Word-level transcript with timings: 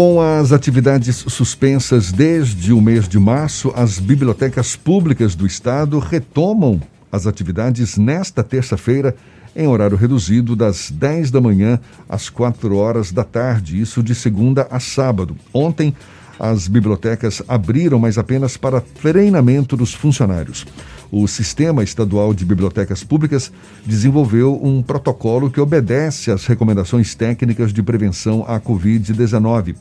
Com 0.00 0.18
as 0.18 0.50
atividades 0.50 1.16
suspensas 1.28 2.10
desde 2.10 2.72
o 2.72 2.80
mês 2.80 3.06
de 3.06 3.18
março, 3.18 3.70
as 3.76 3.98
bibliotecas 3.98 4.74
públicas 4.74 5.34
do 5.34 5.46
estado 5.46 5.98
retomam 5.98 6.80
as 7.12 7.26
atividades 7.26 7.98
nesta 7.98 8.42
terça-feira 8.42 9.14
em 9.54 9.66
horário 9.66 9.98
reduzido 9.98 10.56
das 10.56 10.90
10 10.90 11.30
da 11.30 11.38
manhã 11.38 11.78
às 12.08 12.30
4 12.30 12.74
horas 12.74 13.12
da 13.12 13.24
tarde, 13.24 13.78
isso 13.78 14.02
de 14.02 14.14
segunda 14.14 14.66
a 14.70 14.80
sábado. 14.80 15.36
Ontem, 15.52 15.94
as 16.40 16.66
bibliotecas 16.66 17.42
abriram, 17.46 17.98
mas 17.98 18.16
apenas 18.16 18.56
para 18.56 18.80
treinamento 18.80 19.76
dos 19.76 19.92
funcionários. 19.92 20.66
O 21.12 21.28
Sistema 21.28 21.82
Estadual 21.84 22.32
de 22.32 22.46
Bibliotecas 22.46 23.04
Públicas 23.04 23.52
desenvolveu 23.84 24.58
um 24.62 24.82
protocolo 24.82 25.50
que 25.50 25.60
obedece 25.60 26.30
às 26.30 26.46
recomendações 26.46 27.14
técnicas 27.14 27.72
de 27.72 27.82
prevenção 27.82 28.44
à 28.48 28.58
Covid-19. 28.58 29.74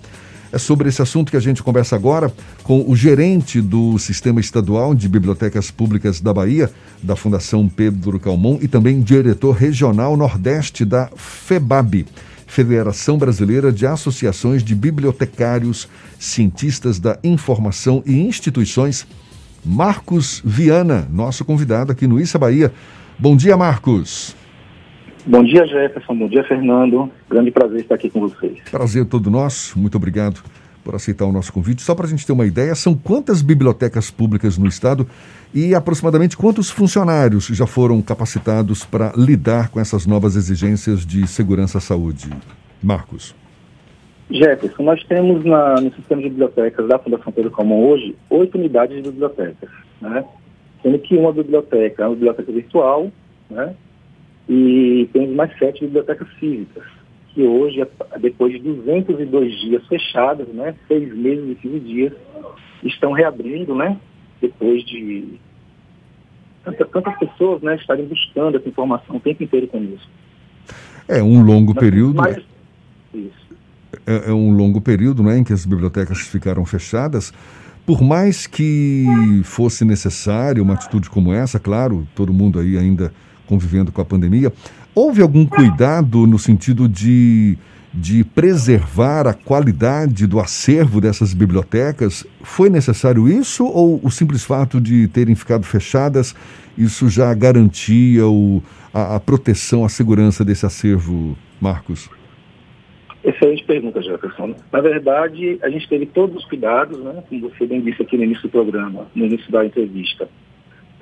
É 0.52 0.58
sobre 0.58 0.90
esse 0.90 1.02
assunto 1.02 1.30
que 1.30 1.38
a 1.38 1.40
gente 1.40 1.62
conversa 1.62 1.96
agora 1.96 2.34
com 2.64 2.84
o 2.88 2.96
gerente 2.96 3.62
do 3.62 4.00
Sistema 4.00 4.40
Estadual 4.40 4.96
de 4.96 5.08
Bibliotecas 5.08 5.70
Públicas 5.70 6.20
da 6.20 6.34
Bahia, 6.34 6.72
da 7.04 7.16
Fundação 7.16 7.70
Pedro 7.70 8.20
Calmon, 8.20 8.58
e 8.60 8.68
também 8.68 9.00
diretor 9.00 9.52
regional 9.52 10.18
Nordeste 10.18 10.84
da 10.84 11.08
FEBAB, 11.16 12.08
Federação 12.50 13.16
Brasileira 13.16 13.72
de 13.72 13.86
Associações 13.86 14.64
de 14.64 14.74
Bibliotecários, 14.74 15.88
Cientistas 16.18 17.00
da 17.00 17.18
Informação 17.24 18.04
e 18.08 18.20
Instituições, 18.20 19.08
Marcos 19.64 20.42
Viana, 20.44 21.08
nosso 21.12 21.46
convidado 21.46 21.92
aqui 21.92 22.08
no 22.08 22.20
Issa 22.20 22.40
Bahia. 22.40 22.74
Bom 23.20 23.38
dia, 23.38 23.56
Marcos. 23.56 24.36
Bom 25.28 25.44
dia, 25.44 25.66
Jefferson. 25.68 26.16
Bom 26.16 26.28
dia, 26.28 26.44
Fernando. 26.44 27.12
Grande 27.30 27.52
prazer 27.52 27.82
estar 27.82 27.96
aqui 27.96 28.10
com 28.10 28.22
vocês. 28.22 28.58
Prazer 28.72 29.06
todo 29.06 29.30
nosso. 29.30 29.78
Muito 29.78 29.96
obrigado 29.96 30.42
por 30.84 30.96
aceitar 30.96 31.26
o 31.26 31.32
nosso 31.32 31.52
convite. 31.52 31.82
Só 31.82 31.94
para 31.94 32.06
a 32.06 32.10
gente 32.10 32.26
ter 32.26 32.32
uma 32.32 32.46
ideia, 32.46 32.74
são 32.76 32.96
quantas 32.96 33.42
bibliotecas 33.42 34.10
públicas 34.10 34.58
no 34.58 34.68
estado 34.68 35.08
e 35.54 35.74
aproximadamente 35.74 36.38
quantos 36.38 36.70
funcionários 36.70 37.48
já 37.48 37.66
foram 37.66 38.02
capacitados 38.02 38.86
para 38.86 39.12
lidar 39.16 39.70
com 39.70 39.80
essas 39.80 40.06
novas 40.06 40.36
exigências 40.36 41.06
de 41.06 41.28
segurança 41.28 41.78
à 41.80 41.82
saúde? 41.82 42.30
Marcos. 42.82 43.36
Jefferson, 44.30 44.84
nós 44.84 45.04
temos 45.06 45.44
na, 45.44 45.82
no 45.82 45.92
sistema 45.94 46.22
de 46.22 46.30
bibliotecas 46.30 46.88
da 46.88 47.00
Fundação 47.00 47.34
Pedro 47.34 47.50
Comum 47.50 47.88
hoje 47.88 48.16
oito 48.30 48.58
unidades 48.58 48.96
de 48.96 49.10
bibliotecas, 49.10 49.70
né? 50.00 50.24
sendo 50.84 51.00
que 51.00 51.18
uma 51.18 51.34
biblioteca 51.34 52.04
é 52.04 52.06
uma 52.06 52.14
biblioteca 52.14 52.52
virtual, 52.52 53.12
né? 53.50 53.74
e 54.48 55.10
temos 55.12 55.36
mais 55.36 55.58
sete 55.58 55.82
bibliotecas 55.82 56.28
físicas, 56.40 56.84
que 57.34 57.44
hoje, 57.44 57.86
depois 58.20 58.54
de 58.54 58.60
202 58.60 59.60
dias 59.62 59.86
fechadas, 59.88 60.48
né, 60.50 60.76
seis 60.88 61.14
meses 61.16 61.50
e 61.50 61.56
15 61.56 61.80
dias, 61.80 62.14
estão 62.84 63.12
reabrindo, 63.12 63.76
né, 63.76 63.98
depois 64.42 64.84
de 64.86 65.40
tantas, 66.64 66.90
tantas 66.90 67.18
pessoas 67.18 67.62
né, 67.62 67.76
estarem 67.76 68.06
buscando 68.06 68.58
essa 68.58 68.68
informação 68.68 69.16
o 69.16 69.20
tempo 69.20 69.44
inteiro 69.44 69.68
com 69.68 69.84
isso. 69.84 70.10
É 71.08 71.24
um 71.24 71.42
longo 71.44 71.74
Mas, 71.74 71.84
período. 71.84 72.22
Isso. 73.14 73.50
É, 74.06 74.30
é, 74.30 74.34
um 74.34 74.52
longo 74.52 74.80
período 74.80 75.24
né, 75.24 75.38
em 75.38 75.44
que 75.44 75.54
as 75.54 75.66
bibliotecas 75.66 76.20
ficaram 76.20 76.66
fechadas. 76.66 77.34
Por 77.86 78.02
mais 78.04 78.46
que 78.46 79.06
fosse 79.44 79.84
necessário 79.84 80.62
uma 80.62 80.76
atitude 80.76 81.10
como 81.10 81.34
essa, 81.34 81.60
claro, 81.60 82.08
todo 82.14 82.32
mundo 82.32 82.60
aí 82.60 82.78
ainda 82.78 83.12
convivendo 83.48 83.92
com 83.92 84.00
a 84.00 84.06
pandemia. 84.06 84.54
Houve 84.96 85.22
algum 85.22 85.46
cuidado 85.46 86.26
no 86.26 86.40
sentido 86.40 86.88
de, 86.88 87.58
de 87.94 88.24
preservar 88.24 89.28
a 89.28 89.34
qualidade 89.34 90.26
do 90.26 90.40
acervo 90.40 91.00
dessas 91.00 91.34
bibliotecas? 91.34 92.26
Foi 92.42 92.70
necessário 92.70 93.30
isso 93.30 93.66
ou 93.66 94.00
o 94.04 94.10
simples 94.10 94.44
fato 94.44 94.82
de 94.82 95.08
terem 95.08 95.36
ficado 95.36 95.66
fechadas, 95.66 96.36
isso 96.78 97.08
já 97.10 97.34
garantia 97.34 98.28
o, 98.28 98.64
a, 98.94 99.16
a 99.16 99.20
proteção, 99.20 99.86
a 99.86 99.90
segurança 99.90 100.44
desse 100.44 100.66
acervo, 100.66 101.38
Marcos? 101.62 102.10
Excelente 103.24 103.66
pergunta, 103.66 104.02
Jefferson. 104.02 104.56
Na 104.72 104.82
verdade, 104.82 105.60
a 105.62 105.70
gente 105.70 105.88
teve 105.88 106.06
todos 106.06 106.38
os 106.38 106.46
cuidados, 106.46 106.98
né, 107.04 107.22
como 107.28 107.50
você 107.50 107.66
bem 107.66 107.82
disse 107.82 108.02
aqui 108.02 108.18
no 108.18 108.24
início 108.24 108.44
do 108.44 108.50
programa, 108.50 109.08
no 109.14 109.26
início 109.26 109.52
da 109.52 109.66
entrevista 109.66 110.28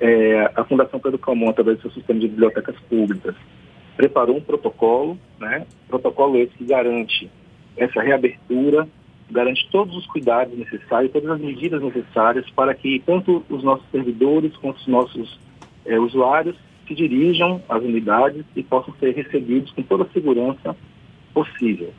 é, 0.00 0.50
a 0.54 0.64
Fundação 0.64 1.00
Pedro 1.00 1.18
Calmon, 1.18 1.50
através 1.50 1.78
do 1.78 1.82
seu 1.82 1.90
sistema 1.92 2.20
de 2.20 2.28
bibliotecas 2.28 2.76
públicas, 2.88 3.34
preparou 3.98 4.36
um 4.36 4.40
protocolo, 4.40 5.18
né? 5.40 5.66
Protocolo 5.88 6.38
esse 6.38 6.54
que 6.54 6.64
garante 6.64 7.28
essa 7.76 8.00
reabertura, 8.00 8.88
garante 9.28 9.68
todos 9.72 9.96
os 9.96 10.06
cuidados 10.06 10.56
necessários, 10.56 11.12
todas 11.12 11.28
as 11.28 11.40
medidas 11.40 11.82
necessárias 11.82 12.48
para 12.50 12.72
que 12.74 13.02
tanto 13.04 13.44
os 13.50 13.62
nossos 13.64 13.84
servidores 13.90 14.56
quanto 14.58 14.78
os 14.78 14.86
nossos 14.86 15.40
é, 15.84 15.98
usuários 15.98 16.56
se 16.86 16.94
dirijam 16.94 17.60
às 17.68 17.82
unidades 17.82 18.44
e 18.54 18.62
possam 18.62 18.94
ser 19.00 19.16
recebidos 19.16 19.72
com 19.72 19.82
toda 19.82 20.04
a 20.04 20.08
segurança 20.10 20.76
possível. 21.34 21.92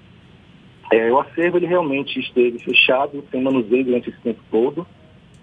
É, 0.94 1.12
o 1.12 1.20
acervo 1.20 1.58
ele 1.58 1.68
realmente 1.68 2.18
esteve 2.18 2.60
fechado, 2.60 3.24
sem 3.30 3.44
manuseio 3.44 3.84
durante 3.84 4.10
esse 4.10 4.20
tempo 4.22 4.40
todo, 4.50 4.88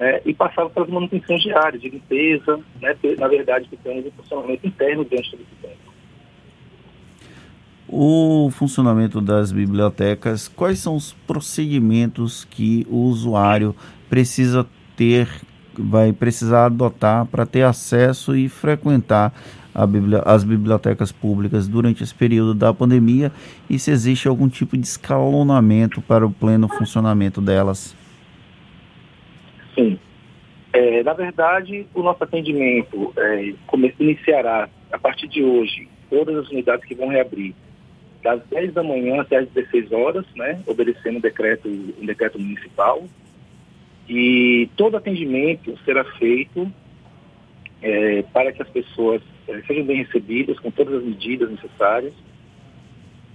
é, 0.00 0.23
e 0.25 0.33
passava 0.33 0.71
para 0.71 0.84
as 0.84 0.88
manutenções 0.88 1.43
diárias, 1.43 1.83
de 1.83 1.91
limpeza, 1.91 2.59
né, 2.81 2.97
na 3.19 3.28
verdade, 3.28 3.69
temos 3.84 4.06
um 4.06 4.11
funcionamento 4.12 4.67
interno 4.67 5.05
durante 5.05 5.31
todo 5.31 5.41
esse 5.43 5.62
tempo. 5.62 5.95
O 7.88 8.50
funcionamento 8.50 9.20
das 9.20 9.52
bibliotecas, 9.52 10.48
quais 10.48 10.80
são 10.80 10.97
os 10.97 11.12
procedimentos 11.26 12.44
que 12.44 12.84
o 12.91 13.04
usuário 13.04 13.76
precisa 14.08 14.66
ter, 14.97 15.28
vai 15.78 16.12
precisar 16.12 16.66
adotar 16.66 17.26
para 17.26 17.46
ter 17.46 17.62
acesso 17.62 18.34
e 18.36 18.48
frequentar 18.48 19.32
as 20.25 20.42
bibliotecas 20.42 21.12
públicas 21.12 21.69
durante 21.69 22.02
esse 22.02 22.14
período 22.14 22.54
da 22.54 22.72
pandemia 22.72 23.30
e 23.69 23.78
se 23.78 23.91
existe 23.91 24.26
algum 24.26 24.48
tipo 24.48 24.76
de 24.76 24.86
escalonamento 24.86 26.00
para 26.00 26.26
o 26.26 26.30
pleno 26.30 26.66
funcionamento 26.66 27.42
delas? 27.42 27.94
Sim. 29.75 29.98
É, 30.72 31.02
na 31.02 31.12
verdade, 31.12 31.86
o 31.94 32.02
nosso 32.02 32.25
atendimento 32.25 33.12
é, 33.16 33.52
iniciará 34.00 34.69
a 34.91 34.98
partir 34.98 35.28
de 35.28 35.42
hoje, 35.42 35.88
todas 36.08 36.36
as 36.36 36.48
unidades 36.48 36.84
que 36.86 36.94
vão 36.94 37.08
reabrir, 37.08 37.54
das 38.26 38.42
10 38.48 38.75
da 38.75 38.82
manhã 38.82 39.20
até 39.20 39.37
as 39.37 39.48
16 39.50 39.92
horas, 39.92 40.26
né, 40.34 40.60
obedecendo 40.66 41.19
um 41.19 41.20
decreto, 41.20 41.69
um 41.69 42.04
decreto 42.04 42.41
municipal. 42.41 43.04
E 44.09 44.69
todo 44.76 44.97
atendimento 44.97 45.78
será 45.84 46.04
feito 46.04 46.69
é, 47.81 48.22
para 48.32 48.50
que 48.50 48.60
as 48.60 48.69
pessoas 48.69 49.22
é, 49.47 49.60
sejam 49.62 49.84
bem 49.84 49.98
recebidas, 49.98 50.59
com 50.59 50.72
todas 50.72 50.94
as 50.94 51.04
medidas 51.04 51.48
necessárias. 51.53 52.12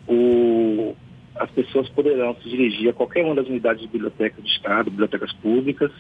O, 0.10 0.94
as 1.36 1.50
pessoas 1.52 1.88
poderão 1.88 2.36
se 2.36 2.50
dirigir 2.50 2.90
a 2.90 2.94
qualquer 2.94 3.24
uma 3.24 3.36
das 3.36 3.48
unidades 3.48 3.82
de 3.82 3.88
biblioteca 3.88 4.42
do 4.42 4.48
Estado, 4.48 4.92
bibliotecas 4.92 5.32
públicas, 5.34 5.92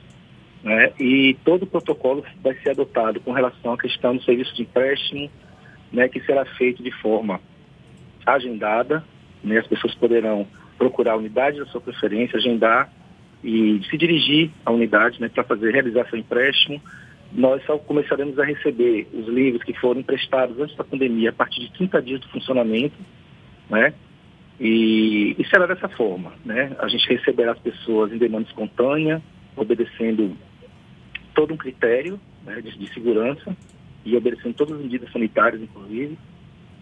né? 0.61 0.91
E 0.99 1.37
todo 1.45 1.63
o 1.63 1.67
protocolo 1.67 2.25
vai 2.43 2.55
ser 2.55 2.71
adotado 2.71 3.21
com 3.21 3.31
relação 3.31 3.71
à 3.71 3.77
questão 3.77 4.17
do 4.17 4.23
serviço 4.23 4.53
de 4.53 4.63
empréstimo, 4.63 5.31
né, 5.93 6.09
que 6.09 6.19
será 6.21 6.45
feito 6.45 6.83
de 6.83 6.91
forma 6.91 7.39
agendada, 8.25 9.03
né? 9.43 9.59
As 9.59 9.67
pessoas 9.67 9.93
poderão 9.95 10.47
procurar 10.77 11.13
a 11.13 11.17
unidade 11.17 11.59
da 11.59 11.65
sua 11.67 11.81
preferência, 11.81 12.37
agendar 12.37 12.91
e 13.43 13.81
se 13.89 13.97
dirigir 13.97 14.51
à 14.65 14.71
unidade, 14.71 15.19
né, 15.19 15.29
para 15.29 15.43
fazer 15.43 15.71
realizar 15.71 16.07
seu 16.09 16.17
empréstimo. 16.17 16.81
Nós 17.31 17.63
só 17.65 17.77
começaremos 17.77 18.37
a 18.39 18.43
receber 18.43 19.07
os 19.13 19.27
livros 19.27 19.63
que 19.63 19.73
foram 19.73 20.01
emprestados 20.01 20.59
antes 20.59 20.75
da 20.75 20.83
pandemia 20.83 21.29
a 21.29 21.33
partir 21.33 21.61
de 21.61 21.71
30 21.73 22.01
dias 22.01 22.19
do 22.19 22.29
funcionamento, 22.29 22.97
né? 23.69 23.93
E, 24.59 25.35
e 25.39 25.45
será 25.47 25.65
dessa 25.65 25.89
forma, 25.89 26.33
né? 26.45 26.75
A 26.79 26.87
gente 26.87 27.07
receberá 27.07 27.53
as 27.53 27.59
pessoas 27.59 28.11
em 28.11 28.17
demanda 28.17 28.47
espontânea, 28.47 29.21
obedecendo 29.55 30.35
todo 31.33 31.53
um 31.53 31.57
critério 31.57 32.19
né, 32.45 32.61
de, 32.61 32.77
de, 32.77 32.93
segurança 32.93 33.55
e 34.05 34.15
obedecendo 34.15 34.53
todas 34.53 34.77
as 34.77 34.83
medidas 34.83 35.11
sanitárias, 35.11 35.61
inclusive. 35.61 36.17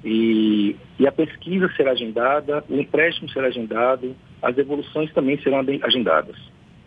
E, 0.03 0.75
e, 0.97 1.07
a 1.07 1.11
pesquisa 1.11 1.69
será 1.75 1.91
agendada, 1.91 2.63
o 2.69 2.75
empréstimo 2.75 3.29
será 3.29 3.47
agendado, 3.47 4.15
as 4.41 4.57
evoluções 4.57 5.11
também 5.13 5.37
serão 5.41 5.59
agendadas. 5.81 6.37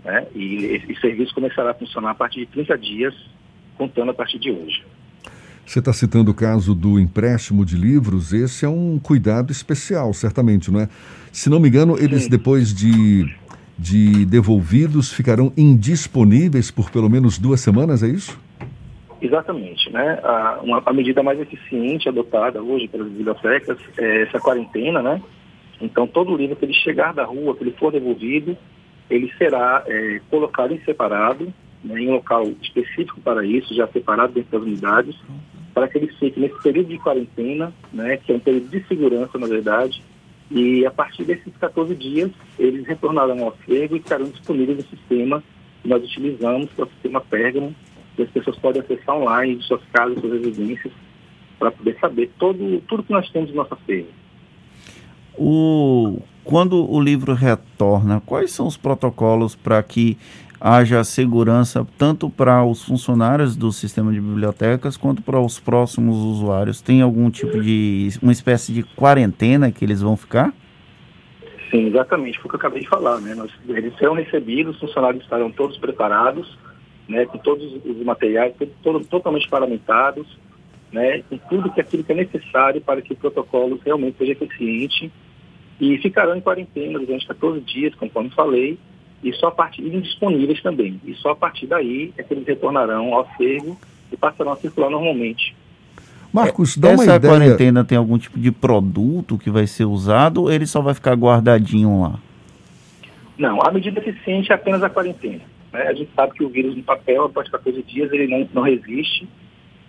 Né? 0.04 0.26
E 0.34 0.64
esse 0.64 0.94
serviço 1.00 1.34
começará 1.34 1.72
a 1.72 1.74
funcionar 1.74 2.10
a 2.10 2.14
partir 2.14 2.40
de 2.40 2.46
30 2.46 2.78
dias, 2.78 3.14
contando 3.76 4.10
a 4.10 4.14
partir 4.14 4.38
de 4.38 4.50
hoje. 4.50 4.82
Você 5.64 5.78
está 5.78 5.92
citando 5.92 6.30
o 6.30 6.34
caso 6.34 6.74
do 6.74 6.98
empréstimo 6.98 7.64
de 7.64 7.76
livros, 7.76 8.32
esse 8.32 8.64
é 8.64 8.68
um 8.68 8.98
cuidado 8.98 9.52
especial, 9.52 10.12
certamente, 10.12 10.70
não 10.70 10.80
é? 10.80 10.88
Se 11.30 11.48
não 11.48 11.60
me 11.60 11.68
engano, 11.68 11.96
eles, 11.98 12.24
Sim. 12.24 12.30
depois 12.30 12.74
de 12.74 13.30
de 13.78 14.24
devolvidos 14.26 15.12
ficarão 15.12 15.52
indisponíveis 15.56 16.70
por 16.70 16.90
pelo 16.90 17.10
menos 17.10 17.38
duas 17.38 17.60
semanas, 17.60 18.02
é 18.02 18.08
isso? 18.08 18.38
Exatamente. 19.22 19.88
Né? 19.90 20.18
A, 20.22 20.58
uma, 20.62 20.82
a 20.84 20.92
medida 20.92 21.22
mais 21.22 21.38
eficiente 21.40 22.08
adotada 22.08 22.60
hoje 22.60 22.88
pelas 22.88 23.08
bibliotecas 23.08 23.78
é 23.96 24.22
essa 24.22 24.40
quarentena, 24.40 25.00
né? 25.00 25.22
Então, 25.80 26.06
todo 26.06 26.36
livro 26.36 26.56
que 26.56 26.64
ele 26.64 26.74
chegar 26.74 27.14
da 27.14 27.24
rua, 27.24 27.54
que 27.56 27.62
ele 27.62 27.72
for 27.72 27.92
devolvido, 27.92 28.56
ele 29.08 29.32
será 29.38 29.82
é, 29.86 30.20
colocado 30.30 30.72
em 30.72 30.80
separado, 30.84 31.52
né, 31.82 32.00
em 32.00 32.08
um 32.08 32.14
local 32.14 32.48
específico 32.62 33.20
para 33.20 33.44
isso, 33.44 33.74
já 33.74 33.86
separado 33.88 34.32
dentro 34.32 34.52
das 34.52 34.62
unidades, 34.62 35.16
para 35.74 35.88
que 35.88 35.98
ele 35.98 36.08
fique 36.18 36.38
nesse 36.38 36.60
período 36.62 36.88
de 36.88 36.98
quarentena, 36.98 37.72
né, 37.92 38.16
que 38.16 38.32
é 38.32 38.36
um 38.36 38.40
período 38.40 38.68
de 38.68 38.86
segurança, 38.86 39.38
na 39.38 39.46
verdade, 39.46 40.02
e 40.50 40.84
a 40.86 40.90
partir 40.90 41.24
desses 41.24 41.56
14 41.56 41.94
dias, 41.94 42.30
eles 42.58 42.86
retornarão 42.86 43.40
ao 43.40 43.48
acervo 43.48 43.96
e 43.96 43.98
estarão 43.98 44.26
disponíveis 44.26 44.78
no 44.78 44.84
sistema 44.84 45.42
que 45.82 45.88
nós 45.88 46.04
utilizamos, 46.04 46.70
que 46.72 46.80
é 46.80 46.84
o 46.84 46.88
sistema 46.88 47.20
Pérgamo, 47.20 47.74
que 48.16 48.22
as 48.22 48.30
pessoas 48.30 48.58
podem 48.58 48.82
acessar 48.82 49.16
online 49.16 49.56
de 49.56 49.64
suas 49.64 49.82
casas, 49.92 50.20
suas 50.20 50.32
residências, 50.32 50.92
para 51.58 51.70
poder 51.70 51.96
saber 52.00 52.30
todo, 52.38 52.82
tudo 52.88 53.02
que 53.02 53.12
nós 53.12 53.28
temos 53.30 53.50
em 53.50 53.54
nossa 53.54 53.74
acervo. 53.74 54.08
O, 55.38 56.20
quando 56.44 56.90
o 56.90 57.00
livro 57.00 57.32
retorna, 57.34 58.20
quais 58.20 58.52
são 58.52 58.66
os 58.66 58.76
protocolos 58.76 59.54
para 59.54 59.82
que 59.82 60.18
haja 60.60 61.02
segurança 61.02 61.84
tanto 61.98 62.30
para 62.30 62.64
os 62.64 62.84
funcionários 62.84 63.56
do 63.56 63.72
sistema 63.72 64.12
de 64.12 64.20
bibliotecas 64.20 64.96
quanto 64.96 65.22
para 65.22 65.40
os 65.40 65.58
próximos 65.58 66.16
usuários? 66.16 66.80
Tem 66.80 67.00
algum 67.00 67.30
tipo 67.30 67.60
de 67.60 68.10
uma 68.22 68.32
espécie 68.32 68.72
de 68.72 68.82
quarentena 68.82 69.72
que 69.72 69.84
eles 69.84 70.02
vão 70.02 70.16
ficar? 70.16 70.52
Sim, 71.70 71.86
exatamente, 71.86 72.38
foi 72.38 72.46
o 72.46 72.48
que 72.50 72.56
eu 72.56 72.58
acabei 72.58 72.82
de 72.82 72.88
falar, 72.88 73.18
né? 73.20 73.34
Nós, 73.34 73.50
eles 73.66 73.96
serão 73.96 74.14
recebidos, 74.14 74.74
os 74.74 74.80
funcionários 74.80 75.22
estarão 75.22 75.50
todos 75.50 75.78
preparados, 75.78 76.58
né, 77.08 77.26
com 77.26 77.38
todos 77.38 77.80
os 77.84 78.04
materiais, 78.04 78.54
todo, 78.82 79.04
totalmente 79.04 79.48
paramentados, 79.48 80.26
né, 80.92 81.22
com 81.28 81.36
tudo 81.36 81.72
que 81.72 81.80
aquilo 81.80 82.04
que 82.04 82.12
é 82.12 82.16
necessário 82.16 82.80
para 82.80 83.02
que 83.02 83.12
o 83.12 83.16
protocolo 83.16 83.80
realmente 83.84 84.18
seja 84.18 84.32
eficiente 84.32 85.10
e 85.80 85.98
ficarão 85.98 86.36
em 86.36 86.40
quarentena 86.40 86.98
durante 86.98 87.26
14 87.26 87.60
dias, 87.60 87.94
conforme 87.94 88.30
falei, 88.30 88.78
e 89.22 89.32
só 89.32 89.48
a 89.48 89.52
partir 89.52 89.82
indisponíveis 89.82 90.60
também. 90.62 91.00
E 91.04 91.14
só 91.14 91.30
a 91.30 91.36
partir 91.36 91.66
daí 91.66 92.12
é 92.16 92.22
que 92.22 92.34
eles 92.34 92.46
retornarão 92.46 93.14
ao 93.14 93.22
acervo 93.22 93.78
e 94.10 94.16
passarão 94.16 94.52
a 94.52 94.56
circular 94.56 94.90
normalmente. 94.90 95.54
Marcos, 96.32 96.76
dá 96.76 96.88
uma 96.88 97.02
Essa 97.02 97.16
ideia... 97.16 97.32
quarentena 97.32 97.84
tem 97.84 97.98
algum 97.98 98.16
tipo 98.16 98.38
de 98.38 98.50
produto 98.50 99.36
que 99.36 99.50
vai 99.50 99.66
ser 99.66 99.84
usado 99.84 100.42
ou 100.42 100.52
ele 100.52 100.66
só 100.66 100.80
vai 100.80 100.94
ficar 100.94 101.14
guardadinho 101.14 102.00
lá? 102.00 102.18
Não, 103.36 103.60
a 103.60 103.70
medida 103.70 104.00
eficiente 104.00 104.50
é 104.50 104.54
apenas 104.54 104.82
a 104.82 104.88
quarentena. 104.88 105.40
Né? 105.72 105.82
A 105.82 105.94
gente 105.94 106.10
sabe 106.14 106.34
que 106.34 106.44
o 106.44 106.48
vírus 106.48 106.76
no 106.76 106.82
papel, 106.82 107.24
após 107.24 107.48
14 107.48 107.82
dias, 107.82 108.12
ele 108.12 108.26
não, 108.26 108.48
não 108.52 108.62
resiste. 108.62 109.28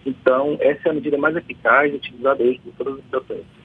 Então, 0.06 0.58
essa 0.60 0.90
é 0.90 0.92
a 0.92 0.94
medida 0.94 1.18
mais 1.18 1.36
eficaz 1.36 1.94
utilizada 1.94 2.44
hoje 2.44 2.60
por 2.64 2.74
todas 2.74 2.94
as 2.96 3.02
bibliotecas. 3.02 3.64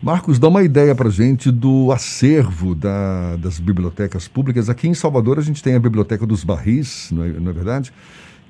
Marcos, 0.00 0.38
dá 0.38 0.46
uma 0.46 0.62
ideia 0.62 0.94
para 0.94 1.10
gente 1.10 1.50
do 1.50 1.90
acervo 1.90 2.74
da, 2.74 3.34
das 3.36 3.58
bibliotecas 3.58 4.28
públicas. 4.28 4.70
Aqui 4.70 4.86
em 4.86 4.94
Salvador 4.94 5.38
a 5.38 5.42
gente 5.42 5.62
tem 5.62 5.74
a 5.74 5.80
Biblioteca 5.80 6.24
dos 6.24 6.44
Barris, 6.44 7.10
não 7.10 7.24
é, 7.24 7.28
não 7.30 7.50
é 7.50 7.54
verdade? 7.54 7.92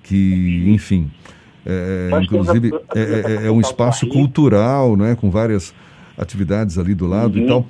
Que, 0.03 0.65
enfim, 0.69 1.11
é, 1.65 2.11
inclusive 2.23 2.71
é, 2.95 3.01
é, 3.01 3.47
é, 3.47 3.51
um 3.51 3.61
espaço 3.61 4.07
cultural, 4.09 4.95
não 4.95 5.07
é? 5.07 5.17
com 5.17 5.31
várias 5.31 5.75
atividades 6.19 6.79
ali 6.79 6.95
do 6.95 7.07
lado 7.07 7.39
uhum. 7.39 7.45
e 7.45 7.47
tal. 7.47 7.67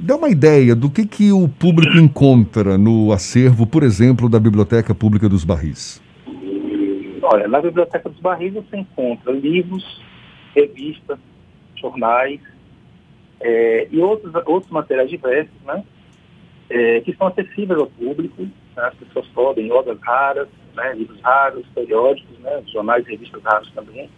Dá 0.00 0.16
uma 0.16 0.28
ideia 0.28 0.74
do 0.74 0.90
que, 0.90 1.06
que 1.06 1.32
o 1.32 1.48
público 1.48 1.96
encontra 1.96 2.76
no 2.76 3.12
acervo, 3.12 3.66
por 3.66 3.82
exemplo, 3.82 4.28
da 4.28 4.38
Biblioteca 4.38 4.94
Pública 4.94 5.28
dos 5.28 5.44
Barris. 5.44 6.02
Olha, 7.22 7.46
na 7.48 7.60
Biblioteca 7.60 8.08
dos 8.08 8.18
Barris 8.20 8.52
você 8.52 8.76
encontra 8.76 9.32
livros, 9.32 10.02
revistas, 10.54 11.18
jornais, 11.76 12.40
é, 13.40 13.88
e 13.90 13.98
outros, 14.00 14.32
outros 14.46 14.70
materiais 14.70 15.08
diversos, 15.08 15.54
né, 15.64 15.84
é, 16.68 17.00
que 17.00 17.14
são 17.16 17.26
acessíveis 17.28 17.80
ao 17.80 17.86
público. 17.86 18.42
Né, 18.42 18.50
as 18.76 18.94
pessoas 18.94 19.26
podem, 19.28 19.70
obras 19.70 19.98
raras, 20.00 20.48
né, 20.74 20.94
livros 20.94 21.20
raros, 21.20 21.66
periódicos, 21.74 22.38
né, 22.40 22.62
jornais 22.72 23.06
e 23.06 23.10
revistas 23.10 23.42
raros 23.42 23.70
também. 23.72 24.10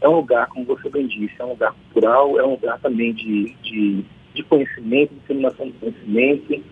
É 0.00 0.08
um 0.08 0.16
lugar, 0.16 0.46
como 0.48 0.64
você 0.64 0.88
bem 0.88 1.06
disse, 1.06 1.34
é 1.38 1.44
um 1.44 1.50
lugar 1.50 1.72
cultural, 1.72 2.38
é 2.38 2.44
um 2.44 2.52
lugar 2.52 2.78
também 2.80 3.12
de, 3.12 3.54
de, 3.62 4.04
de 4.32 4.42
conhecimento, 4.44 5.14
disseminação 5.14 5.66
de 5.66 5.72
conhecimento 5.72 6.64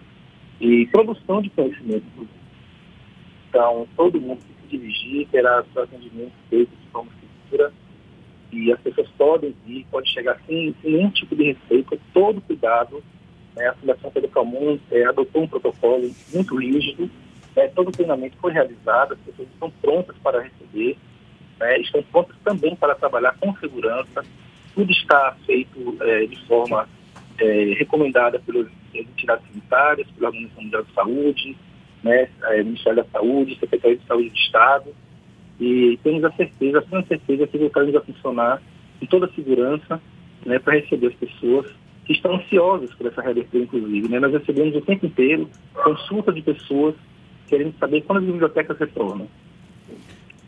e 0.60 0.86
produção 0.86 1.42
de 1.42 1.50
conhecimento. 1.50 2.06
Então, 3.48 3.86
todo 3.96 4.20
mundo 4.20 4.38
que 4.38 4.62
se 4.62 4.76
dirigir 4.78 5.28
terá 5.28 5.64
seu 5.72 5.82
atendimento 5.82 6.32
feito 6.48 6.70
de 6.70 6.88
forma 6.90 7.10
segura 7.50 7.72
e 8.52 8.72
as 8.72 8.80
pessoas 8.80 9.08
podem 9.18 9.54
vir, 9.66 9.86
pode 9.90 10.08
chegar 10.10 10.40
sem, 10.46 10.74
sem 10.80 10.92
nenhum 10.92 11.10
tipo 11.10 11.34
de 11.34 11.44
respeito, 11.52 11.90
com 11.90 11.98
todo 12.12 12.40
cuidado. 12.40 13.02
Né? 13.56 13.66
A 13.66 13.74
Fundação 13.74 14.10
Pedro 14.10 14.30
Calmon 14.30 14.78
é, 14.90 15.04
adotou 15.04 15.42
um 15.42 15.48
protocolo 15.48 16.10
muito 16.32 16.56
rígido, 16.56 17.10
né? 17.56 17.68
todo 17.68 17.88
o 17.88 17.92
treinamento 17.92 18.36
foi 18.38 18.52
realizado, 18.52 19.14
as 19.14 19.20
pessoas 19.20 19.48
estão 19.48 19.70
prontas 19.82 20.16
para 20.22 20.42
receber, 20.42 20.96
né? 21.58 21.78
estão 21.80 22.02
prontas 22.04 22.36
também 22.44 22.74
para 22.76 22.94
trabalhar 22.94 23.36
com 23.38 23.56
segurança, 23.56 24.24
tudo 24.74 24.90
está 24.92 25.36
feito 25.46 25.96
é, 26.00 26.26
de 26.26 26.46
forma 26.46 26.88
é, 27.38 27.74
recomendada 27.78 28.38
pelas 28.40 28.66
entidades 28.94 29.46
sanitárias, 29.48 30.08
pela 30.10 30.28
Organização 30.28 30.62
Mundial 30.62 30.82
de 30.82 30.92
Saúde, 30.92 31.56
né, 32.02 32.28
é, 32.44 32.62
Ministério 32.62 33.02
da 33.02 33.10
Saúde, 33.10 33.58
Secretaria 33.58 33.96
de 33.96 34.06
Saúde 34.06 34.30
do 34.30 34.36
Estado, 34.36 34.94
e 35.58 35.98
temos 36.02 36.24
a 36.24 36.30
certeza, 36.32 36.78
a 36.78 37.02
certeza 37.02 37.46
que 37.46 37.58
voltaremos 37.58 37.96
a 37.96 38.00
funcionar 38.00 38.62
com 39.00 39.06
toda 39.06 39.26
a 39.26 39.32
segurança 39.32 40.00
né, 40.44 40.58
para 40.58 40.74
receber 40.74 41.08
as 41.08 41.14
pessoas 41.14 41.66
que 42.04 42.12
estão 42.12 42.36
ansiosas 42.36 42.94
por 42.94 43.06
essa 43.06 43.20
reabertura, 43.20 43.64
inclusive. 43.64 44.08
Né? 44.08 44.20
Nós 44.20 44.32
recebemos 44.32 44.76
o 44.76 44.80
tempo 44.80 45.06
inteiro 45.06 45.50
consulta 45.74 46.32
de 46.32 46.42
pessoas 46.42 46.94
querendo 47.48 47.76
saber 47.78 48.02
quando 48.02 48.18
as 48.18 48.24
bibliotecas 48.24 48.78
retornam. 48.78 49.28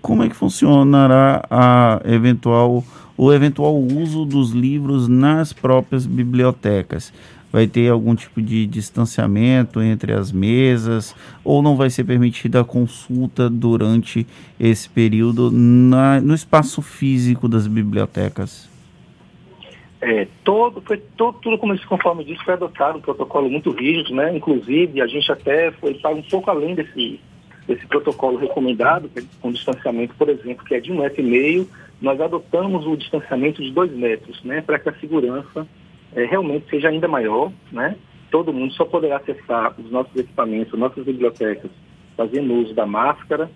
Como 0.01 0.23
é 0.23 0.29
que 0.29 0.37
funcionará 0.37 1.45
a 1.51 2.01
eventual, 2.05 2.85
o 3.17 3.33
eventual 3.33 3.77
uso 3.77 4.25
dos 4.25 4.53
livros 4.53 5.09
nas 5.09 5.53
próprias 5.53 6.07
bibliotecas? 6.07 7.13
vai 7.53 7.67
ter 7.67 7.89
algum 7.91 8.15
tipo 8.15 8.43
de 8.43 8.67
distanciamento 8.67 9.81
entre 9.81 10.13
as 10.13 10.31
mesas 10.31 11.15
ou 11.43 11.63
não 11.63 11.77
vai 11.77 11.91
ser 11.91 12.05
permitida 12.05 12.61
a 12.61 12.65
consulta 12.65 13.49
durante 13.49 14.27
esse 14.61 14.89
período 14.89 15.51
na, 15.51 16.21
no 16.21 16.35
espaço 16.35 16.83
físico 16.83 17.49
das 17.49 17.67
bibliotecas? 17.67 18.69
É, 20.01 20.29
todo, 20.45 20.81
foi 20.81 20.99
todo, 21.17 21.39
tudo 21.41 21.59
como 21.59 21.77
conforme 21.87 22.25
disse, 22.25 22.45
foi 22.45 22.55
adotado 22.55 22.99
um 22.99 23.01
protocolo 23.01 23.51
muito 23.51 23.71
rígido, 23.73 24.15
né? 24.15 24.37
Inclusive, 24.37 25.01
a 25.01 25.07
gente 25.09 25.31
até 25.33 25.73
foi 25.73 25.95
para 25.95 26.15
um 26.15 26.23
pouco 26.23 26.49
além 26.51 26.75
desse, 26.77 27.19
desse 27.69 27.87
protocolo 27.87 28.39
recomendado, 28.39 29.11
é 29.15 29.23
com 29.43 29.53
distanciamento, 29.53 30.15
por 30.15 30.31
exemplo, 30.31 30.65
que 30.65 30.75
é 30.75 30.81
de 30.81 30.91
um 30.91 31.01
metro 31.01 31.21
e 31.21 31.25
meio, 31.25 31.69
nós 32.01 32.19
adotamos 32.19 32.87
o 32.87 32.97
distanciamento 32.97 33.63
de 33.63 33.71
dois 33.71 33.93
metros, 33.93 34.43
né? 34.43 34.63
Para 34.63 34.79
que 34.79 34.89
a 34.89 34.95
segurança 34.95 35.69
é, 36.15 36.25
realmente 36.25 36.69
seja 36.71 36.89
ainda 36.89 37.07
maior, 37.07 37.53
né? 37.71 37.95
Todo 38.31 38.53
mundo 38.53 38.73
só 38.73 38.85
poderá 38.85 39.19
acessar 39.19 39.75
os 39.79 39.91
nossos 39.91 40.17
equipamentos, 40.17 40.79
nossas 40.79 41.05
bibliotecas, 41.05 41.71
fazendo 42.17 42.55
uso 42.55 42.75
da 42.75 42.87
máscara, 42.87 43.51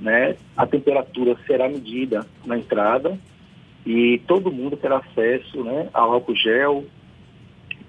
né? 0.00 0.36
A 0.56 0.66
temperatura 0.66 1.36
será 1.46 1.68
medida 1.68 2.26
na 2.46 2.56
entrada 2.56 3.18
e 3.84 4.20
todo 4.26 4.50
mundo 4.50 4.76
terá 4.76 4.98
acesso, 4.98 5.62
né, 5.62 5.88
ao 5.92 6.12
álcool 6.12 6.34
gel 6.34 6.84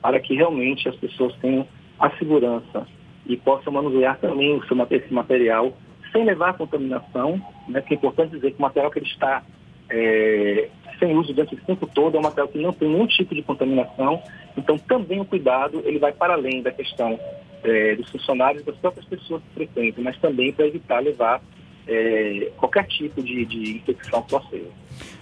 para 0.01 0.19
que 0.19 0.33
realmente 0.33 0.87
as 0.87 0.95
pessoas 0.95 1.35
tenham 1.41 1.67
a 1.99 2.09
segurança 2.11 2.87
e 3.29 3.37
possam 3.37 3.71
manusear 3.71 4.17
também 4.19 4.57
o 4.57 4.65
seu 4.65 4.75
esse 4.89 5.13
material 5.13 5.71
sem 6.11 6.25
levar 6.25 6.49
a 6.49 6.53
contaminação, 6.53 7.39
né? 7.67 7.81
Que 7.81 7.93
é 7.93 7.97
importante 7.97 8.31
dizer 8.31 8.51
que 8.51 8.57
o 8.57 8.61
material 8.61 8.91
que 8.91 8.99
ele 8.99 9.05
está 9.05 9.43
é, 9.89 10.67
sem 10.99 11.15
uso 11.15 11.33
durante 11.33 11.55
esse 11.55 11.63
tempo 11.63 11.87
todo, 11.87 12.17
é 12.17 12.19
um 12.19 12.23
material 12.23 12.47
que 12.47 12.59
não 12.59 12.73
tem 12.73 12.89
nenhum 12.89 13.07
tipo 13.07 13.33
de 13.33 13.43
contaminação, 13.43 14.21
então 14.57 14.77
também 14.77 15.21
o 15.21 15.25
cuidado 15.25 15.81
ele 15.85 15.99
vai 15.99 16.11
para 16.11 16.33
além 16.33 16.61
da 16.61 16.71
questão 16.71 17.19
é, 17.63 17.95
dos 17.95 18.09
funcionários 18.09 18.63
das 18.65 18.75
próprias 18.77 19.05
pessoas 19.05 19.41
que 19.43 19.53
frequentam, 19.53 20.03
mas 20.03 20.17
também 20.17 20.51
para 20.51 20.67
evitar 20.67 20.99
levar 20.99 21.41
é, 21.87 22.51
qualquer 22.57 22.85
tipo 22.85 23.21
de, 23.21 23.45
de 23.45 23.77
infecção 23.77 24.19
o 24.19 24.71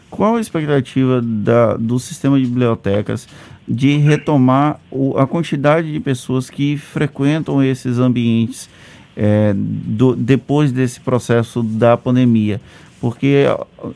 Qual 0.10 0.36
a 0.36 0.42
expectativa 0.42 1.22
da, 1.22 1.76
do 1.76 2.00
sistema 2.00 2.40
de 2.40 2.46
bibliotecas 2.46 3.28
de 3.68 3.98
retomar 3.98 4.80
o, 4.90 5.18
a 5.18 5.28
quantidade 5.28 5.92
de 5.92 6.00
pessoas 6.00 6.50
que 6.50 6.78
frequentam 6.78 7.62
esses 7.62 8.00
ambientes 8.00 8.70
é, 9.16 9.54
do, 9.56 10.16
depois 10.16 10.72
desse 10.72 11.00
processo 11.02 11.62
da 11.62 11.98
pandemia? 11.98 12.62
Porque 13.00 13.46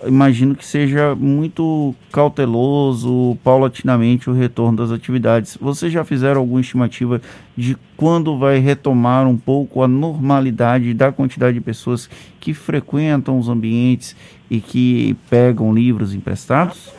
imagino 0.06 0.56
que 0.56 0.66
seja 0.66 1.16
muito 1.16 1.96
cauteloso 2.12 3.38
paulatinamente 3.44 4.30
o 4.30 4.34
retorno 4.34 4.78
das 4.78 4.92
atividades. 4.92 5.58
Vocês 5.60 5.92
já 5.92 6.04
fizeram 6.04 6.42
alguma 6.42 6.62
estimativa 6.62 7.20
de 7.58 7.76
quando 7.98 8.38
vai 8.38 8.60
retomar 8.60 9.28
um 9.28 9.38
pouco 9.38 9.82
a 9.82 9.88
normalidade 9.88 10.94
da 10.94 11.12
quantidade 11.12 11.56
de 11.56 11.62
pessoas 11.62 12.08
que 12.40 12.54
frequentam 12.54 13.40
os 13.40 13.50
ambientes 13.50 14.16
e 14.50 14.60
que 14.60 15.16
pegam 15.30 15.74
livros 15.74 16.14
emprestados? 16.14 16.94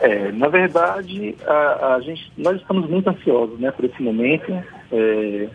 É, 0.00 0.30
na 0.32 0.48
verdade, 0.48 1.34
a, 1.46 1.94
a, 1.94 2.00
gente, 2.00 2.30
nós 2.36 2.56
estamos 2.60 2.88
muito 2.88 3.08
ansiosos 3.08 3.58
né, 3.58 3.70
por 3.70 3.84
esse 3.84 4.00
momento. 4.02 4.52
É, 4.92 5.48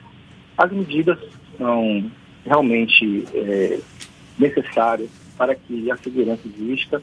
as 0.57 0.71
medidas 0.71 1.17
são 1.57 2.11
realmente 2.45 3.25
é, 3.33 3.79
necessárias 4.37 5.09
para 5.37 5.55
que 5.55 5.89
a 5.91 5.97
segurança 5.97 6.41
exista. 6.47 7.01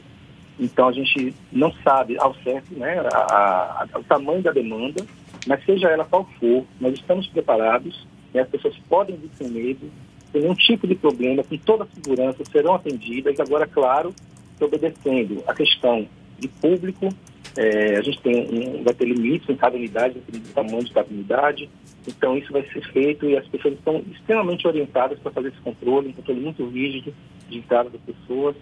Então, 0.59 0.87
a 0.87 0.91
gente 0.91 1.33
não 1.51 1.71
sabe 1.83 2.17
ao 2.19 2.35
certo 2.35 2.73
né, 2.73 2.99
a, 3.13 3.87
a, 3.93 3.99
o 3.99 4.03
tamanho 4.03 4.41
da 4.41 4.51
demanda, 4.51 5.05
mas 5.47 5.63
seja 5.65 5.89
ela 5.89 6.05
qual 6.05 6.27
for, 6.39 6.65
nós 6.79 6.93
estamos 6.93 7.27
preparados, 7.27 8.07
né, 8.33 8.41
as 8.41 8.49
pessoas 8.49 8.75
podem 8.87 9.15
vir 9.15 9.29
sem 9.35 9.49
medo, 9.49 9.89
sem 10.31 10.41
nenhum 10.41 10.53
tipo 10.53 10.87
de 10.87 10.95
problema, 10.95 11.43
com 11.43 11.57
toda 11.57 11.83
a 11.83 11.87
segurança, 11.87 12.43
serão 12.51 12.75
atendidas. 12.75 13.39
Agora, 13.39 13.65
claro, 13.65 14.13
obedecendo 14.59 15.43
a 15.47 15.53
questão 15.53 16.07
de 16.37 16.47
público, 16.47 17.09
é, 17.57 17.97
a 17.97 18.01
gente 18.01 18.21
tem 18.21 18.47
um, 18.49 18.83
vai 18.83 18.93
ter 18.93 19.05
limites 19.05 19.49
em 19.49 19.55
cada 19.55 19.75
unidade, 19.75 20.15
dependendo 20.15 20.47
do 20.47 20.53
tamanho 20.53 20.83
de 20.83 20.93
cada 20.93 21.09
unidade. 21.09 21.69
Então, 22.07 22.37
isso 22.37 22.51
vai 22.51 22.63
ser 22.69 22.81
feito 22.91 23.25
e 23.27 23.37
as 23.37 23.47
pessoas 23.47 23.75
estão 23.75 24.03
extremamente 24.11 24.67
orientadas 24.67 25.19
para 25.19 25.31
fazer 25.31 25.49
esse 25.49 25.61
controle, 25.61 26.09
um 26.09 26.13
controle 26.13 26.41
muito 26.41 26.65
rígido 26.67 27.13
de 27.47 27.59
entrada 27.59 27.89
das 27.89 28.01
pessoas. 28.01 28.55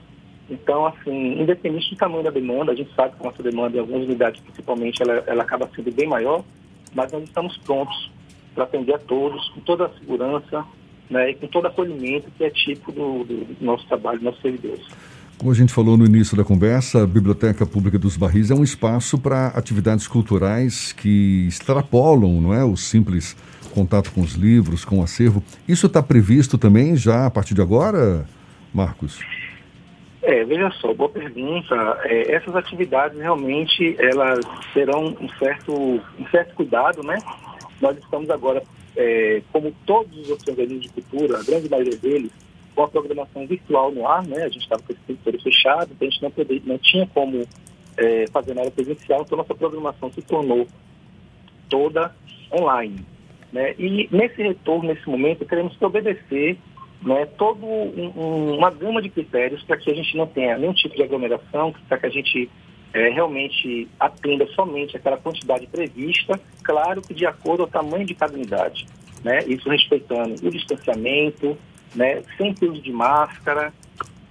Então, 0.50 0.86
assim, 0.86 1.42
independente 1.42 1.92
do 1.92 1.96
tamanho 1.96 2.24
da 2.24 2.32
demanda, 2.32 2.72
a 2.72 2.76
gente 2.76 2.94
sabe 2.96 3.16
que 3.16 3.22
a 3.22 3.30
nossa 3.30 3.44
demanda 3.44 3.78
em 3.78 3.80
algumas 3.80 4.04
unidades, 4.04 4.42
principalmente, 4.42 5.02
ela, 5.02 5.24
ela 5.28 5.44
acaba 5.44 5.70
sendo 5.76 5.92
bem 5.92 6.08
maior, 6.08 6.44
mas 6.94 7.12
nós 7.12 7.24
estamos 7.24 7.56
prontos 7.58 8.12
para 8.56 8.64
atender 8.64 8.96
a 8.96 9.00
todos, 9.00 9.48
com 9.50 9.62
toda 9.62 9.86
a 9.86 9.90
segurança 10.00 10.66
né, 11.10 11.32
e 11.32 11.36
com 11.36 11.48
todo 11.48 11.68
acolhimento 11.68 12.30
que 12.32 12.44
é 12.44 12.50
típico 12.50 12.92
do, 12.92 13.24
do, 13.24 13.46
do 13.46 13.66
nosso 13.66 13.88
trabalho, 13.88 14.18
dos 14.18 14.26
nossos 14.26 14.42
servidores. 14.42 14.86
Como 15.40 15.54
a 15.54 15.56
gente 15.56 15.72
falou 15.72 15.96
no 15.96 16.06
início 16.06 16.36
da 16.36 16.44
conversa, 16.44 17.02
a 17.02 17.08
Biblioteca 17.08 17.66
Pública 17.66 17.98
dos 17.98 18.18
Barris 18.18 18.52
é 18.52 18.54
um 18.54 18.62
espaço 18.62 19.18
para 19.18 19.48
atividades 19.48 20.06
culturais 20.06 20.92
que 20.92 21.48
extrapolam 21.48 22.42
não 22.42 22.54
é, 22.54 22.62
o 22.66 22.76
simples 22.76 23.38
contato 23.74 24.12
com 24.12 24.20
os 24.20 24.34
livros, 24.34 24.84
com 24.84 25.00
o 25.00 25.02
acervo. 25.02 25.42
Isso 25.66 25.88
está 25.88 26.04
previsto 26.04 26.58
também 26.58 26.98
já 26.98 27.26
a 27.26 27.32
partir 27.32 27.54
de 27.54 27.62
agora, 27.62 28.28
Marcos? 28.74 29.22
É, 30.22 30.44
veja 30.44 30.70
só, 30.72 30.94
boa 30.94 31.10
pergunta. 31.10 31.74
É, 32.04 32.34
essas 32.34 32.54
atividades 32.54 33.18
realmente 33.18 33.96
elas 33.98 34.42
terão 34.74 35.16
um 35.22 35.30
certo, 35.40 35.74
um 36.20 36.28
certo 36.30 36.54
cuidado, 36.54 37.02
né? 37.02 37.18
Nós 37.80 37.98
estamos 37.98 38.30
agora, 38.30 38.62
é, 38.94 39.42
como 39.54 39.74
todos 39.86 40.30
os 40.30 40.46
organismos 40.46 40.82
de 40.82 40.90
cultura, 40.90 41.40
a 41.40 41.44
grande 41.44 41.70
maioria 41.70 41.96
deles, 41.96 42.30
com 42.80 42.84
a 42.84 42.88
programação 42.88 43.46
virtual 43.46 43.92
no 43.92 44.08
ar, 44.08 44.26
né? 44.26 44.44
A 44.44 44.48
gente 44.48 44.62
estava 44.62 44.82
com 44.82 44.94
esse 44.94 45.02
território 45.02 45.42
fechado, 45.42 45.92
então 45.92 46.08
a 46.08 46.12
gente 46.12 46.24
não, 46.24 46.32
poder, 46.32 46.62
não 46.66 46.78
tinha 46.78 47.06
como 47.08 47.46
é, 47.98 48.26
fazer 48.32 48.54
nada 48.54 48.72
presencial, 48.72 49.22
então 49.22 49.38
nossa 49.38 49.54
programação 49.54 50.10
se 50.14 50.22
tornou 50.22 50.66
toda 51.68 52.16
online. 52.58 53.06
Né? 53.52 53.76
E 53.78 54.08
nesse 54.10 54.42
retorno, 54.42 54.88
nesse 54.88 55.10
momento, 55.10 55.46
queremos 55.46 55.76
que 55.76 55.84
obedecer 55.84 56.58
né, 57.02 57.26
toda 57.38 57.66
um, 57.66 58.56
uma 58.56 58.72
gama 58.72 59.02
de 59.02 59.10
critérios 59.10 59.62
para 59.64 59.76
que 59.76 59.92
a 59.92 59.94
gente 59.94 60.16
não 60.16 60.26
tenha 60.26 60.58
nenhum 60.58 60.74
tipo 60.74 60.96
de 60.96 61.04
aglomeração, 61.04 61.74
para 61.90 61.98
que 61.98 62.06
a 62.06 62.10
gente 62.10 62.50
é, 62.94 63.10
realmente 63.10 63.90
atenda 64.00 64.48
somente 64.56 64.96
aquela 64.96 65.18
quantidade 65.18 65.68
prevista, 65.68 66.40
claro 66.64 67.02
que 67.02 67.14
de 67.14 67.26
acordo 67.26 67.64
ao 67.64 67.68
tamanho 67.68 68.06
de 68.06 68.14
cada 68.14 68.34
unidade. 68.34 68.88
Né? 69.22 69.40
Isso 69.48 69.68
respeitando 69.68 70.36
o 70.48 70.50
distanciamento, 70.50 71.58
né, 71.96 72.22
sem 72.38 72.56
uso 72.62 72.82
de 72.82 72.92
máscara, 72.92 73.74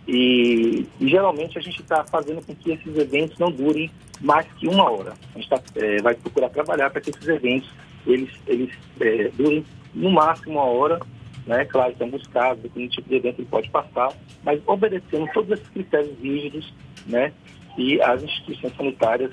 e, 0.06 0.86
e 0.98 1.08
geralmente 1.08 1.58
a 1.58 1.60
gente 1.60 1.82
está 1.82 2.02
fazendo 2.04 2.44
com 2.44 2.54
que 2.54 2.72
esses 2.72 2.96
eventos 2.96 3.38
não 3.38 3.50
durem 3.50 3.90
mais 4.20 4.46
que 4.54 4.66
uma 4.66 4.90
hora. 4.90 5.12
A 5.34 5.38
gente 5.38 5.48
tá, 5.50 5.60
é, 5.76 6.00
vai 6.00 6.14
procurar 6.14 6.48
trabalhar 6.48 6.90
para 6.90 7.00
que 7.00 7.10
esses 7.10 7.28
eventos 7.28 7.70
eles, 8.06 8.30
eles 8.46 8.70
é, 9.00 9.30
durem 9.34 9.64
no 9.94 10.10
máximo 10.10 10.54
uma 10.54 10.64
hora, 10.64 11.00
né? 11.46 11.64
Claro, 11.66 11.94
tem 11.94 12.06
alguns 12.06 12.26
casos, 12.28 12.62
dependendo 12.62 12.92
tipo 12.92 13.08
de 13.08 13.16
evento 13.16 13.40
ele 13.40 13.48
pode 13.48 13.68
passar, 13.70 14.12
mas 14.42 14.60
obedecendo 14.66 15.28
todos 15.32 15.50
esses 15.50 15.68
critérios 15.68 16.18
rígidos, 16.20 16.72
né? 17.06 17.32
E 17.76 18.00
as 18.00 18.22
instituições 18.22 18.74
sanitárias 18.76 19.32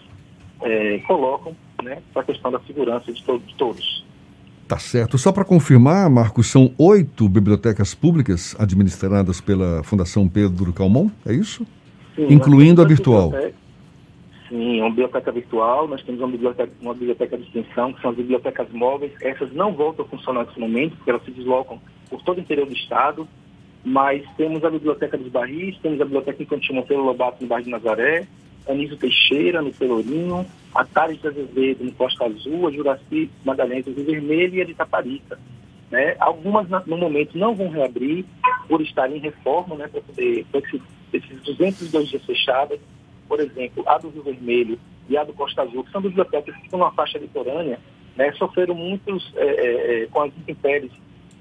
é, 0.62 1.00
colocam, 1.00 1.56
né? 1.82 2.02
Para 2.14 2.22
a 2.22 2.26
questão 2.26 2.52
da 2.52 2.60
segurança 2.62 3.12
de, 3.12 3.24
to 3.24 3.40
de 3.40 3.56
todos. 3.56 3.95
Tá 4.68 4.80
certo. 4.80 5.18
Só 5.18 5.32
para 5.32 5.46
confirmar, 5.46 6.10
Marcos, 6.10 6.48
são 6.48 6.74
oito 6.78 7.30
bibliotecas 7.30 7.94
públicas 7.94 8.56
administradas 8.58 9.40
pela 9.40 9.84
Fundação 9.84 10.28
Pedro 10.28 10.74
Calmon, 10.74 11.10
é 11.26 11.34
isso? 11.34 11.68
Sim, 12.16 12.34
Incluindo 12.34 12.82
a 12.82 12.86
virtual. 12.86 13.32
Sim, 14.50 14.80
uma 14.80 14.90
biblioteca 14.90 15.32
virtual, 15.32 15.88
nós 15.88 16.02
temos 16.04 16.22
uma 16.22 16.30
biblioteca, 16.30 16.72
uma 16.82 16.94
biblioteca 16.94 17.38
de 17.38 17.44
extensão, 17.44 17.94
que 17.94 18.02
são 18.02 18.12
as 18.12 18.18
bibliotecas 18.18 18.68
móveis. 18.72 19.12
Essas 19.22 19.52
não 19.54 19.74
voltam 19.74 20.06
a 20.06 20.08
funcionar 20.08 20.46
nesse 20.46 20.60
momento, 20.60 20.96
porque 20.96 21.10
elas 21.12 21.24
se 21.24 21.32
deslocam 21.32 21.80
por 22.10 22.22
todo 22.24 22.38
o 22.38 22.42
interior 22.42 22.66
do 22.66 22.74
estado, 22.74 23.28
mas 23.84 24.24
temos 24.36 24.64
a 24.64 24.70
Biblioteca 24.70 25.18
dos 25.18 25.28
Barris, 25.28 25.78
temos 25.80 26.02
a 26.02 26.06
Biblioteca 26.06 26.42
Infantil 26.42 26.76
Monteiro 26.76 27.04
Lobato 27.04 27.38
no 27.42 27.48
bairro 27.48 27.66
de 27.66 27.72
Nazaré, 27.72 28.28
Anísio 28.68 28.98
Teixeira, 28.98 29.62
no 29.62 29.72
Pelourinho, 29.72 30.46
a 30.74 30.84
Tales 30.84 31.22
de 31.22 31.28
Azevedo, 31.28 31.84
no 31.84 31.92
Costa 31.94 32.26
Azul, 32.26 32.68
a 32.68 32.72
Juraci 32.72 33.30
Magalhães, 33.44 33.86
no 33.86 33.94
Vermelho 33.94 34.56
e 34.56 34.62
a 34.62 34.66
de 34.66 34.74
Taparica. 34.74 35.40
Né? 35.90 36.16
Algumas, 36.20 36.68
no 36.86 36.98
momento, 36.98 37.38
não 37.38 37.56
vão 37.56 37.70
reabrir 37.70 38.26
por 38.68 38.82
estarem 38.82 39.18
em 39.18 39.22
reforma, 39.22 39.76
né, 39.76 39.88
para 39.88 40.02
poder, 40.02 40.46
para 40.52 40.60
esses, 40.60 40.82
esses 41.14 41.42
202 41.44 42.10
dias 42.10 42.26
fechados. 42.26 42.80
Por 43.28 43.40
exemplo, 43.40 43.84
a 43.88 43.98
do 43.98 44.10
Rio 44.10 44.24
Vermelho 44.24 44.80
e 45.08 45.18
a 45.18 45.24
do 45.24 45.34
Costa 45.34 45.62
Azul, 45.62 45.84
que 45.84 45.92
são 45.92 46.02
bibliotecas 46.02 46.56
que 46.56 46.62
ficam 46.64 46.80
numa 46.80 46.92
faixa 46.92 47.18
litorânea, 47.18 47.80
né, 48.16 48.32
sofreram 48.34 48.76
muitos 48.76 49.32
é, 49.36 50.04
é, 50.04 50.08
com 50.08 50.22
as 50.22 50.32
intempéries 50.38 50.92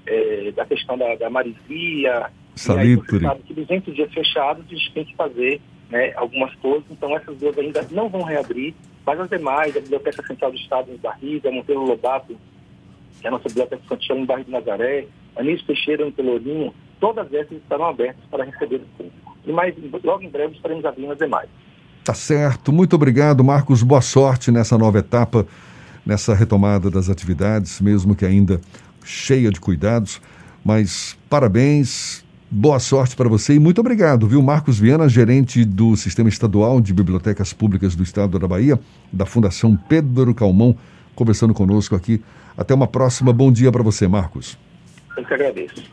é, 0.05 0.51
da 0.51 0.65
questão 0.65 0.97
da, 0.97 1.15
da 1.15 1.29
marisia. 1.29 2.31
Salitre. 2.55 3.17
E 3.17 3.19
aí 3.19 3.21
sabe 3.23 3.43
que 3.43 3.53
200 3.53 3.95
dias 3.95 4.13
fechados, 4.13 4.65
a 4.65 4.73
gente 4.73 4.91
tem 4.93 5.05
que 5.05 5.15
fazer 5.15 5.61
né, 5.89 6.13
algumas 6.15 6.53
coisas, 6.55 6.85
então 6.89 7.15
essas 7.15 7.37
duas 7.37 7.57
ainda 7.57 7.85
não 7.91 8.09
vão 8.09 8.23
reabrir, 8.23 8.73
mas 9.05 9.19
as 9.19 9.29
demais, 9.29 9.75
a 9.75 9.79
Biblioteca 9.79 10.25
Central 10.25 10.51
do 10.51 10.57
Estado 10.57 10.91
em 10.91 10.97
Barriga, 10.97 11.51
Monteiro 11.51 11.83
Lobato, 11.83 12.35
que 13.19 13.25
é 13.25 13.27
a 13.27 13.31
nossa 13.31 13.47
biblioteca 13.47 13.81
infantil 13.83 14.17
em 14.17 14.25
Barra 14.25 14.43
de 14.43 14.51
Nazaré, 14.51 15.07
Anísio 15.35 15.65
Teixeira 15.67 16.05
em 16.05 16.11
Pelourinho, 16.11 16.73
todas 16.99 17.31
essas 17.33 17.57
estarão 17.57 17.85
abertas 17.85 18.23
para 18.31 18.43
receber 18.43 18.77
o 18.77 18.97
público. 18.97 19.37
E 19.45 19.51
mais, 19.51 19.75
logo 20.03 20.23
em 20.23 20.29
breve 20.29 20.55
estaremos 20.55 20.83
abrindo 20.85 21.11
as 21.11 21.17
demais. 21.17 21.49
Tá 22.03 22.13
certo. 22.13 22.71
Muito 22.71 22.95
obrigado, 22.95 23.43
Marcos. 23.43 23.83
Boa 23.83 24.01
sorte 24.01 24.51
nessa 24.51 24.77
nova 24.77 24.99
etapa, 24.99 25.45
nessa 26.05 26.33
retomada 26.33 26.89
das 26.89 27.09
atividades, 27.09 27.79
mesmo 27.81 28.15
que 28.15 28.25
ainda 28.25 28.59
cheia 29.03 29.51
de 29.51 29.59
cuidados. 29.59 30.21
Mas 30.63 31.17
parabéns, 31.29 32.24
Boa 32.49 32.79
sorte 32.79 33.15
para 33.15 33.27
você 33.27 33.55
e 33.55 33.59
muito 33.59 33.81
obrigado, 33.81 34.27
viu? 34.27 34.41
Marcos 34.41 34.79
Viana, 34.79 35.09
gerente 35.09 35.65
do 35.65 35.95
Sistema 35.95 36.29
Estadual 36.29 36.79
de 36.79 36.93
Bibliotecas 36.93 37.51
Públicas 37.51 37.95
do 37.95 38.03
Estado 38.03 38.37
da 38.37 38.47
Bahia, 38.47 38.79
da 39.11 39.25
Fundação 39.25 39.75
Pedro 39.75 40.33
Calmon, 40.33 40.75
conversando 41.15 41.55
conosco 41.55 41.95
aqui. 41.95 42.21
Até 42.55 42.73
uma 42.73 42.87
próxima. 42.87 43.33
Bom 43.33 43.51
dia 43.51 43.71
para 43.71 43.81
você, 43.81 44.07
Marcos. 44.07 44.57
Eu 45.17 45.25
que 45.25 45.33
agradeço. 45.33 45.83